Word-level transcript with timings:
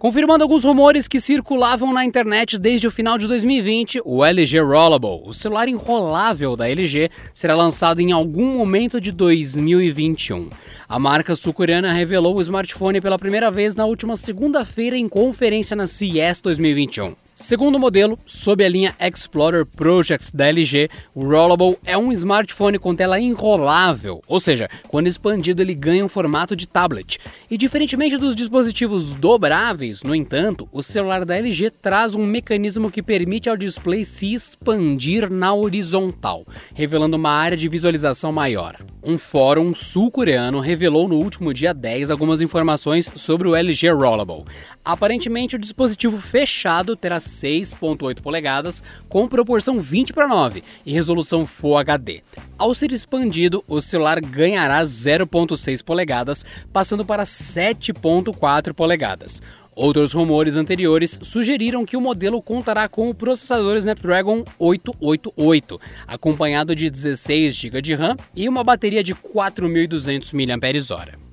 Confirmando 0.00 0.42
alguns 0.42 0.64
rumores 0.64 1.06
que 1.06 1.20
circulavam 1.20 1.92
na 1.92 2.06
internet 2.06 2.56
desde 2.56 2.88
o 2.88 2.90
final 2.90 3.18
de 3.18 3.28
2020, 3.28 4.00
o 4.02 4.24
LG 4.24 4.58
Rollable, 4.60 5.20
o 5.26 5.34
celular 5.34 5.68
enrolável 5.68 6.56
da 6.56 6.66
LG, 6.70 7.10
será 7.34 7.54
lançado 7.54 8.00
em 8.00 8.10
algum 8.10 8.56
momento 8.56 8.98
de 8.98 9.12
2021. 9.12 10.48
A 10.88 10.98
marca 10.98 11.36
sul-coreana 11.36 11.92
revelou 11.92 12.34
o 12.34 12.40
smartphone 12.40 12.98
pela 12.98 13.18
primeira 13.18 13.50
vez 13.50 13.74
na 13.74 13.84
última 13.84 14.16
segunda-feira 14.16 14.96
em 14.96 15.06
conferência 15.06 15.76
na 15.76 15.86
CES 15.86 16.40
2021. 16.40 17.14
Segundo 17.40 17.78
modelo, 17.78 18.18
sob 18.26 18.62
a 18.62 18.68
linha 18.68 18.94
Explorer 19.00 19.64
Project 19.64 20.36
da 20.36 20.46
LG, 20.48 20.90
o 21.14 21.26
Rollable 21.26 21.78
é 21.86 21.96
um 21.96 22.12
smartphone 22.12 22.78
com 22.78 22.94
tela 22.94 23.18
enrolável, 23.18 24.20
ou 24.28 24.38
seja, 24.38 24.68
quando 24.88 25.06
expandido 25.06 25.62
ele 25.62 25.74
ganha 25.74 26.04
um 26.04 26.08
formato 26.08 26.54
de 26.54 26.68
tablet. 26.68 27.18
E 27.50 27.56
diferentemente 27.56 28.18
dos 28.18 28.34
dispositivos 28.34 29.14
dobráveis, 29.14 30.02
no 30.02 30.14
entanto, 30.14 30.68
o 30.70 30.82
celular 30.82 31.24
da 31.24 31.34
LG 31.34 31.70
traz 31.70 32.14
um 32.14 32.26
mecanismo 32.26 32.90
que 32.90 33.02
permite 33.02 33.48
ao 33.48 33.56
display 33.56 34.04
se 34.04 34.34
expandir 34.34 35.30
na 35.30 35.54
horizontal, 35.54 36.44
revelando 36.74 37.16
uma 37.16 37.30
área 37.30 37.56
de 37.56 37.70
visualização 37.70 38.30
maior. 38.30 38.76
Um 39.02 39.16
fórum 39.16 39.72
sul-coreano 39.72 40.60
revelou 40.60 41.08
no 41.08 41.16
último 41.16 41.54
dia 41.54 41.72
10 41.72 42.10
algumas 42.10 42.42
informações 42.42 43.10
sobre 43.16 43.48
o 43.48 43.56
LG 43.56 43.90
Rollable. 43.92 44.44
Aparentemente, 44.84 45.56
o 45.56 45.58
dispositivo 45.58 46.20
fechado 46.20 46.94
terá 46.94 47.16
6.8 47.16 48.20
polegadas 48.20 48.84
com 49.08 49.26
proporção 49.26 49.80
20 49.80 50.12
para 50.12 50.28
9 50.28 50.62
e 50.84 50.92
resolução 50.92 51.46
Full 51.46 51.78
HD. 51.78 52.22
Ao 52.58 52.74
ser 52.74 52.92
expandido, 52.92 53.64
o 53.66 53.80
celular 53.80 54.20
ganhará 54.20 54.82
0.6 54.82 55.82
polegadas, 55.82 56.44
passando 56.70 57.02
para 57.02 57.24
7.4 57.24 58.74
polegadas. 58.74 59.40
Outros 59.74 60.12
rumores 60.12 60.56
anteriores 60.56 61.18
sugeriram 61.22 61.84
que 61.84 61.96
o 61.96 62.00
modelo 62.00 62.42
contará 62.42 62.88
com 62.88 63.08
o 63.08 63.14
processador 63.14 63.76
Snapdragon 63.76 64.44
888, 64.58 65.80
acompanhado 66.06 66.74
de 66.74 66.90
16 66.90 67.54
GB 67.54 67.80
de 67.80 67.94
RAM 67.94 68.16
e 68.34 68.48
uma 68.48 68.64
bateria 68.64 69.02
de 69.02 69.14
4.200 69.14 70.32
mAh. 70.34 71.29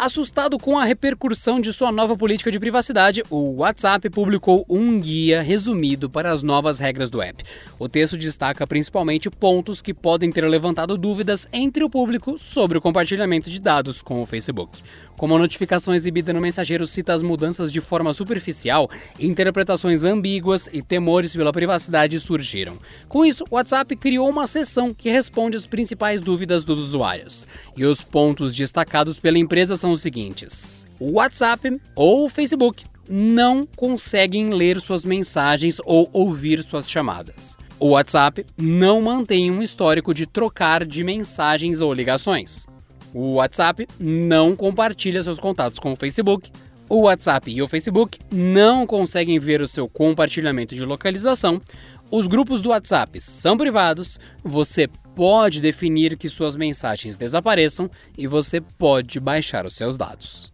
Assustado 0.00 0.60
com 0.60 0.78
a 0.78 0.84
repercussão 0.84 1.60
de 1.60 1.72
sua 1.72 1.90
nova 1.90 2.16
política 2.16 2.52
de 2.52 2.60
privacidade, 2.60 3.24
o 3.28 3.56
WhatsApp 3.56 4.08
publicou 4.08 4.64
um 4.68 5.00
guia 5.00 5.42
resumido 5.42 6.08
para 6.08 6.30
as 6.30 6.40
novas 6.40 6.78
regras 6.78 7.10
do 7.10 7.20
app. 7.20 7.42
O 7.80 7.88
texto 7.88 8.16
destaca 8.16 8.64
principalmente 8.64 9.28
pontos 9.28 9.82
que 9.82 9.92
podem 9.92 10.30
ter 10.30 10.46
levantado 10.46 10.96
dúvidas 10.96 11.48
entre 11.52 11.82
o 11.82 11.90
público 11.90 12.38
sobre 12.38 12.78
o 12.78 12.80
compartilhamento 12.80 13.50
de 13.50 13.60
dados 13.60 14.00
com 14.00 14.22
o 14.22 14.26
Facebook. 14.26 14.80
Como 15.16 15.34
a 15.34 15.38
notificação 15.38 15.92
exibida 15.92 16.32
no 16.32 16.40
mensageiro 16.40 16.86
cita 16.86 17.12
as 17.12 17.24
mudanças 17.24 17.72
de 17.72 17.80
forma 17.80 18.14
superficial, 18.14 18.88
interpretações 19.18 20.04
ambíguas 20.04 20.70
e 20.72 20.80
temores 20.80 21.34
pela 21.34 21.52
privacidade 21.52 22.20
surgiram. 22.20 22.78
Com 23.08 23.24
isso, 23.24 23.44
o 23.50 23.56
WhatsApp 23.56 23.96
criou 23.96 24.28
uma 24.28 24.46
seção 24.46 24.94
que 24.94 25.10
responde 25.10 25.56
às 25.56 25.66
principais 25.66 26.22
dúvidas 26.22 26.64
dos 26.64 26.78
usuários. 26.78 27.48
E 27.76 27.84
os 27.84 28.00
pontos 28.00 28.54
destacados 28.54 29.18
pela 29.18 29.38
empresa 29.38 29.74
são 29.74 29.87
são 29.88 29.92
os 29.92 30.02
seguintes: 30.02 30.86
o 31.00 31.12
WhatsApp 31.12 31.80
ou 31.94 32.26
o 32.26 32.28
Facebook 32.28 32.84
não 33.08 33.66
conseguem 33.76 34.50
ler 34.50 34.80
suas 34.80 35.02
mensagens 35.02 35.80
ou 35.84 36.10
ouvir 36.12 36.62
suas 36.62 36.90
chamadas. 36.90 37.56
O 37.80 37.90
WhatsApp 37.90 38.44
não 38.56 39.00
mantém 39.00 39.50
um 39.50 39.62
histórico 39.62 40.12
de 40.12 40.26
trocar 40.26 40.84
de 40.84 41.02
mensagens 41.02 41.80
ou 41.80 41.94
ligações. 41.94 42.66
O 43.14 43.34
WhatsApp 43.34 43.88
não 43.98 44.54
compartilha 44.54 45.22
seus 45.22 45.40
contatos 45.40 45.78
com 45.78 45.92
o 45.92 45.96
Facebook. 45.96 46.50
O 46.90 47.02
WhatsApp 47.02 47.50
e 47.50 47.62
o 47.62 47.68
Facebook 47.68 48.18
não 48.30 48.86
conseguem 48.86 49.38
ver 49.38 49.60
o 49.60 49.68
seu 49.68 49.88
compartilhamento 49.88 50.74
de 50.74 50.84
localização. 50.84 51.62
Os 52.10 52.26
grupos 52.26 52.62
do 52.62 52.70
WhatsApp 52.70 53.20
são 53.20 53.56
privados. 53.58 54.18
Você 54.42 54.88
pode 55.14 55.60
definir 55.60 56.16
que 56.16 56.28
suas 56.28 56.56
mensagens 56.56 57.16
desapareçam 57.16 57.90
e 58.16 58.26
você 58.26 58.62
pode 58.62 59.20
baixar 59.20 59.66
os 59.66 59.76
seus 59.76 59.98
dados. 59.98 60.50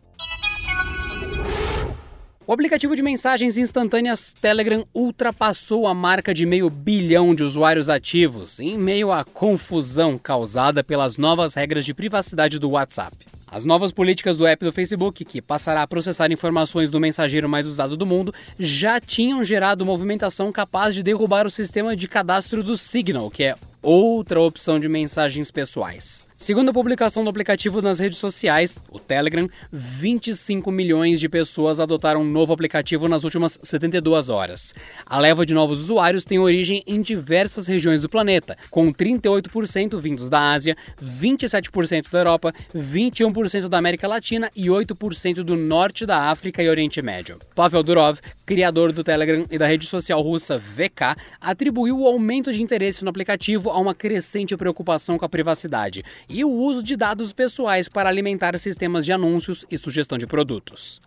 O 2.44 2.52
aplicativo 2.52 2.96
de 2.96 3.02
mensagens 3.02 3.56
instantâneas 3.56 4.34
Telegram 4.34 4.84
ultrapassou 4.92 5.86
a 5.86 5.94
marca 5.94 6.34
de 6.34 6.44
meio 6.44 6.68
bilhão 6.68 7.34
de 7.34 7.44
usuários 7.44 7.88
ativos 7.88 8.58
em 8.58 8.76
meio 8.76 9.12
à 9.12 9.24
confusão 9.24 10.18
causada 10.18 10.82
pelas 10.82 11.16
novas 11.16 11.54
regras 11.54 11.86
de 11.86 11.94
privacidade 11.94 12.58
do 12.58 12.70
WhatsApp. 12.70 13.16
As 13.54 13.64
novas 13.64 13.92
políticas 13.92 14.36
do 14.36 14.48
app 14.48 14.64
do 14.64 14.72
Facebook, 14.72 15.24
que 15.24 15.40
passará 15.40 15.82
a 15.82 15.86
processar 15.86 16.32
informações 16.32 16.90
do 16.90 16.98
mensageiro 16.98 17.48
mais 17.48 17.68
usado 17.68 17.96
do 17.96 18.04
mundo, 18.04 18.34
já 18.58 18.98
tinham 18.98 19.44
gerado 19.44 19.86
movimentação 19.86 20.50
capaz 20.50 20.92
de 20.92 21.04
derrubar 21.04 21.46
o 21.46 21.50
sistema 21.50 21.94
de 21.94 22.08
cadastro 22.08 22.64
do 22.64 22.76
Signal, 22.76 23.30
que 23.30 23.44
é 23.44 23.54
outra 23.80 24.40
opção 24.40 24.80
de 24.80 24.88
mensagens 24.88 25.52
pessoais. 25.52 26.26
Segundo 26.44 26.68
a 26.68 26.74
publicação 26.74 27.24
do 27.24 27.30
aplicativo 27.30 27.80
nas 27.80 27.98
redes 27.98 28.18
sociais, 28.18 28.84
o 28.90 28.98
Telegram, 28.98 29.48
25 29.72 30.70
milhões 30.70 31.18
de 31.18 31.26
pessoas 31.26 31.80
adotaram 31.80 32.20
um 32.20 32.30
novo 32.30 32.52
aplicativo 32.52 33.08
nas 33.08 33.24
últimas 33.24 33.58
72 33.62 34.28
horas. 34.28 34.74
A 35.06 35.18
leva 35.18 35.46
de 35.46 35.54
novos 35.54 35.80
usuários 35.80 36.26
tem 36.26 36.38
origem 36.38 36.82
em 36.86 37.00
diversas 37.00 37.66
regiões 37.66 38.02
do 38.02 38.10
planeta, 38.10 38.58
com 38.68 38.92
38% 38.92 39.98
vindos 39.98 40.28
da 40.28 40.52
Ásia, 40.52 40.76
27% 41.02 42.10
da 42.10 42.18
Europa, 42.18 42.52
21% 42.76 43.66
da 43.66 43.78
América 43.78 44.06
Latina 44.06 44.50
e 44.54 44.66
8% 44.66 45.36
do 45.36 45.56
norte 45.56 46.04
da 46.04 46.28
África 46.28 46.62
e 46.62 46.68
Oriente 46.68 47.00
Médio. 47.00 47.38
Pavel 47.54 47.82
Durov, 47.82 48.18
criador 48.44 48.92
do 48.92 49.02
Telegram 49.02 49.46
e 49.50 49.56
da 49.56 49.66
rede 49.66 49.86
social 49.86 50.20
russa 50.20 50.58
VK, 50.58 51.18
atribuiu 51.40 52.00
o 52.00 52.06
aumento 52.06 52.52
de 52.52 52.62
interesse 52.62 53.02
no 53.02 53.08
aplicativo 53.08 53.70
a 53.70 53.78
uma 53.78 53.94
crescente 53.94 54.54
preocupação 54.58 55.16
com 55.16 55.24
a 55.24 55.28
privacidade 55.30 56.04
e 56.34 56.44
o 56.44 56.50
uso 56.50 56.82
de 56.82 56.96
dados 56.96 57.32
pessoais 57.32 57.88
para 57.88 58.08
alimentar 58.08 58.58
sistemas 58.58 59.04
de 59.04 59.12
anúncios 59.12 59.64
e 59.70 59.78
sugestão 59.78 60.18
de 60.18 60.26
produtos. 60.26 61.00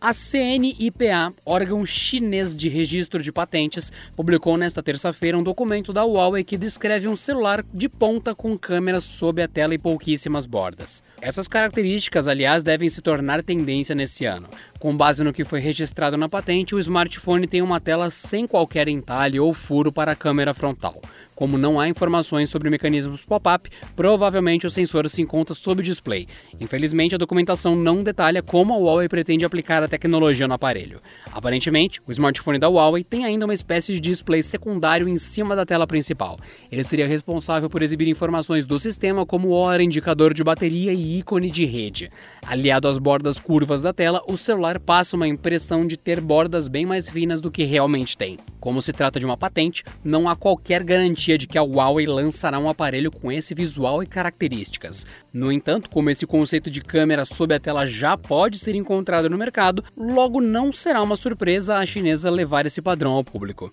A 0.00 0.12
CNIPA, 0.12 1.34
órgão 1.44 1.84
chinês 1.84 2.54
de 2.54 2.68
registro 2.68 3.20
de 3.20 3.32
patentes, 3.32 3.90
publicou 4.14 4.56
nesta 4.56 4.80
terça-feira 4.80 5.36
um 5.36 5.42
documento 5.42 5.92
da 5.92 6.04
Huawei 6.04 6.44
que 6.44 6.56
descreve 6.56 7.08
um 7.08 7.16
celular 7.16 7.64
de 7.74 7.88
ponta 7.88 8.32
com 8.32 8.56
câmera 8.56 9.00
sob 9.00 9.42
a 9.42 9.48
tela 9.48 9.74
e 9.74 9.78
pouquíssimas 9.78 10.46
bordas. 10.46 11.02
Essas 11.20 11.48
características, 11.48 12.28
aliás, 12.28 12.62
devem 12.62 12.88
se 12.88 13.02
tornar 13.02 13.42
tendência 13.42 13.96
nesse 13.96 14.24
ano. 14.24 14.48
Com 14.78 14.94
base 14.94 15.24
no 15.24 15.32
que 15.32 15.44
foi 15.44 15.58
registrado 15.58 16.18
na 16.18 16.28
patente, 16.28 16.74
o 16.74 16.78
smartphone 16.78 17.46
tem 17.46 17.62
uma 17.62 17.80
tela 17.80 18.10
sem 18.10 18.46
qualquer 18.46 18.88
entalhe 18.88 19.40
ou 19.40 19.54
furo 19.54 19.90
para 19.90 20.12
a 20.12 20.16
câmera 20.16 20.52
frontal. 20.52 21.00
Como 21.34 21.58
não 21.58 21.78
há 21.78 21.86
informações 21.86 22.48
sobre 22.48 22.70
mecanismos 22.70 23.22
pop-up, 23.22 23.68
provavelmente 23.94 24.66
o 24.66 24.70
sensor 24.70 25.06
se 25.08 25.20
encontra 25.20 25.54
sob 25.54 25.82
display. 25.82 26.26
Infelizmente, 26.58 27.14
a 27.14 27.18
documentação 27.18 27.76
não 27.76 28.02
detalha 28.02 28.42
como 28.42 28.72
a 28.72 28.78
Huawei 28.78 29.06
pretende 29.06 29.44
aplicar 29.44 29.82
a 29.82 29.88
tecnologia 29.88 30.48
no 30.48 30.54
aparelho. 30.54 31.00
Aparentemente, 31.30 32.00
o 32.06 32.12
smartphone 32.12 32.58
da 32.58 32.68
Huawei 32.68 33.04
tem 33.04 33.26
ainda 33.26 33.44
uma 33.44 33.52
espécie 33.52 33.92
de 33.92 34.00
display 34.00 34.42
secundário 34.42 35.06
em 35.06 35.18
cima 35.18 35.54
da 35.54 35.66
tela 35.66 35.86
principal. 35.86 36.38
Ele 36.72 36.82
seria 36.82 37.06
responsável 37.06 37.68
por 37.68 37.82
exibir 37.82 38.08
informações 38.08 38.66
do 38.66 38.78
sistema 38.78 39.26
como 39.26 39.50
hora, 39.50 39.82
indicador 39.82 40.32
de 40.32 40.42
bateria 40.42 40.94
e 40.94 41.18
ícone 41.18 41.50
de 41.50 41.66
rede. 41.66 42.10
Aliado 42.46 42.88
às 42.88 42.96
bordas 42.96 43.38
curvas 43.38 43.82
da 43.82 43.92
tela, 43.92 44.22
o 44.26 44.38
celular 44.38 44.65
passa 44.80 45.16
uma 45.16 45.28
impressão 45.28 45.86
de 45.86 45.96
ter 45.96 46.20
bordas 46.20 46.68
bem 46.68 46.84
mais 46.84 47.08
finas 47.08 47.40
do 47.40 47.50
que 47.50 47.64
realmente 47.64 48.16
tem. 48.16 48.38
Como 48.60 48.82
se 48.82 48.92
trata 48.92 49.20
de 49.20 49.24
uma 49.24 49.36
patente, 49.36 49.84
não 50.04 50.28
há 50.28 50.34
qualquer 50.34 50.82
garantia 50.82 51.06
garantia 51.06 51.38
de 51.38 51.46
que 51.46 51.58
a 51.58 51.62
Huawei 51.62 52.06
lançará 52.06 52.58
um 52.58 52.68
aparelho 52.68 53.10
com 53.10 53.30
esse 53.30 53.54
visual 53.54 54.02
e 54.02 54.06
características. 54.06 55.06
No 55.32 55.52
entanto, 55.52 55.88
como 55.90 56.10
esse 56.10 56.26
conceito 56.26 56.70
de 56.70 56.80
câmera 56.80 57.24
sob 57.24 57.54
a 57.54 57.60
tela 57.60 57.86
já 57.86 58.16
pode 58.16 58.58
ser 58.58 58.74
encontrado 58.74 59.30
no 59.30 59.38
mercado, 59.38 59.84
logo 59.96 60.40
não 60.40 60.72
será 60.72 61.02
uma 61.02 61.16
surpresa 61.16 61.76
a 61.76 61.86
chinesa 61.86 62.30
levar 62.30 62.66
esse 62.66 62.82
padrão 62.82 63.12
ao 63.12 63.24
público. 63.24 63.72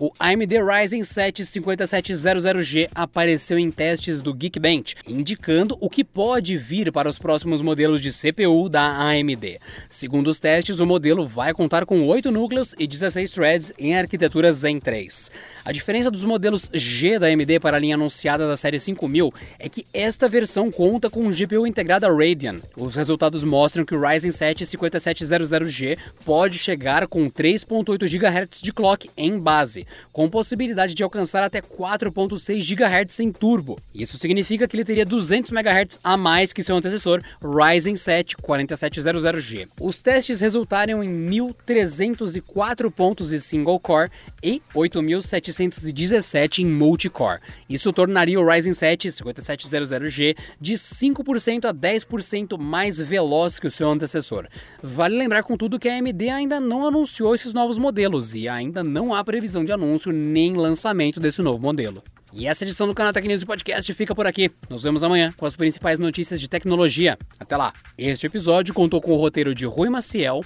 O 0.00 0.12
AMD 0.16 0.62
Ryzen 0.62 1.02
7 1.02 1.42
5700G 1.42 2.88
apareceu 2.94 3.58
em 3.58 3.68
testes 3.68 4.22
do 4.22 4.32
Geekbench, 4.32 4.94
indicando 5.08 5.76
o 5.80 5.90
que 5.90 6.04
pode 6.04 6.56
vir 6.56 6.92
para 6.92 7.08
os 7.08 7.18
próximos 7.18 7.60
modelos 7.60 8.00
de 8.00 8.12
CPU 8.12 8.68
da 8.68 8.96
AMD. 8.96 9.58
Segundo 9.88 10.28
os 10.28 10.38
testes, 10.38 10.78
o 10.78 10.86
modelo 10.86 11.26
vai 11.26 11.52
contar 11.52 11.84
com 11.84 12.06
8 12.06 12.30
núcleos 12.30 12.76
e 12.78 12.86
16 12.86 13.30
threads 13.32 13.72
em 13.76 13.96
arquitetura 13.96 14.52
Zen 14.52 14.78
3. 14.78 15.32
A 15.64 15.72
diferença 15.72 16.12
dos 16.12 16.22
modelos 16.22 16.70
G 16.72 17.18
da 17.18 17.26
AMD 17.26 17.58
para 17.58 17.76
a 17.76 17.80
linha 17.80 17.96
anunciada 17.96 18.46
da 18.46 18.56
série 18.56 18.78
5000 18.78 19.34
é 19.58 19.68
que 19.68 19.84
esta 19.92 20.28
versão 20.28 20.70
conta 20.70 21.10
com 21.10 21.26
um 21.26 21.32
GPU 21.32 21.66
integrada 21.66 22.06
Radeon. 22.06 22.60
Os 22.76 22.94
resultados 22.94 23.42
mostram 23.42 23.84
que 23.84 23.96
o 23.96 24.00
Ryzen 24.00 24.30
7 24.30 24.64
5700G 24.64 25.98
pode 26.24 26.56
chegar 26.56 27.08
com 27.08 27.28
3.8 27.28 28.06
GHz 28.08 28.62
de 28.62 28.72
clock 28.72 29.10
em 29.16 29.36
base, 29.36 29.87
com 30.12 30.28
possibilidade 30.28 30.94
de 30.94 31.02
alcançar 31.02 31.42
até 31.42 31.60
4.6 31.60 32.58
GHz 32.74 33.20
em 33.20 33.32
turbo. 33.32 33.78
Isso 33.94 34.18
significa 34.18 34.66
que 34.66 34.76
ele 34.76 34.84
teria 34.84 35.04
200 35.04 35.52
MHz 35.52 35.98
a 36.02 36.16
mais 36.16 36.52
que 36.52 36.62
seu 36.62 36.76
antecessor 36.76 37.20
Ryzen 37.42 37.96
7 37.96 38.36
4700G. 38.36 39.68
Os 39.80 40.00
testes 40.00 40.40
resultaram 40.40 41.02
em 41.02 41.10
1.304 41.28 42.90
pontos 42.90 43.32
em 43.32 43.38
single 43.38 43.78
core 43.78 44.10
e 44.42 44.62
8.717 44.74 46.60
em 46.60 46.66
multicore. 46.66 47.40
Isso 47.68 47.92
tornaria 47.92 48.40
o 48.40 48.46
Ryzen 48.46 48.72
7 48.72 49.08
5700G 49.08 50.36
de 50.60 50.74
5% 50.74 51.64
a 51.66 51.74
10% 51.74 52.58
mais 52.58 53.00
veloz 53.00 53.58
que 53.58 53.66
o 53.66 53.70
seu 53.70 53.90
antecessor. 53.90 54.46
Vale 54.82 55.16
lembrar, 55.16 55.42
contudo, 55.42 55.78
que 55.78 55.88
a 55.88 55.96
AMD 55.96 56.28
ainda 56.28 56.60
não 56.60 56.86
anunciou 56.86 57.34
esses 57.34 57.54
novos 57.54 57.78
modelos 57.78 58.34
e 58.34 58.48
ainda 58.48 58.82
não 58.82 59.14
há 59.14 59.22
previsão 59.24 59.64
de 59.64 59.72
anúncio 59.78 60.12
nem 60.12 60.54
lançamento 60.54 61.20
desse 61.20 61.40
novo 61.40 61.58
modelo. 61.58 62.02
E 62.32 62.46
essa 62.46 62.64
edição 62.64 62.86
do 62.86 62.94
canal 62.94 63.12
Tech 63.12 63.26
News 63.26 63.44
Podcast 63.44 63.92
fica 63.94 64.14
por 64.14 64.26
aqui. 64.26 64.50
Nos 64.68 64.82
vemos 64.82 65.02
amanhã 65.02 65.32
com 65.36 65.46
as 65.46 65.56
principais 65.56 65.98
notícias 65.98 66.40
de 66.40 66.48
tecnologia. 66.48 67.18
Até 67.40 67.56
lá! 67.56 67.72
Este 67.96 68.26
episódio 68.26 68.74
contou 68.74 69.00
com 69.00 69.12
o 69.12 69.16
roteiro 69.16 69.54
de 69.54 69.64
Rui 69.64 69.88
Maciel 69.88 70.42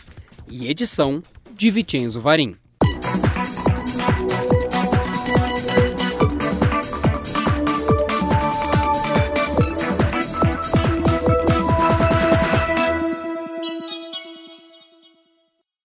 e 0.48 0.68
edição 0.68 1.22
de 1.56 1.70
Vicenzo 1.70 2.20
Varim. 2.20 2.61